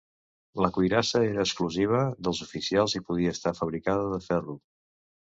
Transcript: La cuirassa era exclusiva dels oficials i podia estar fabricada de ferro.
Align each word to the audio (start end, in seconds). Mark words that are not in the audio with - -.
La 0.65 0.67
cuirassa 0.75 1.19
era 1.25 1.43
exclusiva 1.43 1.99
dels 2.27 2.41
oficials 2.45 2.95
i 2.99 3.01
podia 3.09 3.33
estar 3.37 3.53
fabricada 3.61 4.07
de 4.15 4.19
ferro. 4.29 4.57